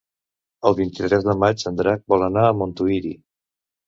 El 0.69 0.77
vint-i-tres 0.77 1.27
de 1.27 1.35
maig 1.43 1.65
en 1.71 1.77
Drac 1.81 2.01
vol 2.13 2.23
anar 2.29 2.47
a 2.47 2.55
Montuïri. 2.63 3.13